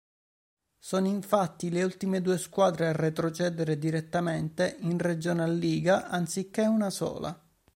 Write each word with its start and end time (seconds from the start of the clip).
Sono 0.79 1.05
infatti 1.09 1.69
le 1.69 1.83
ultime 1.83 2.21
due 2.21 2.39
squadre 2.39 2.87
a 2.87 2.91
retrocedere 2.91 3.77
direttamente 3.77 4.77
in 4.79 4.97
Regionalliga, 4.97 6.07
anziché 6.09 6.63
una 6.65 6.89
sola. 6.89 7.39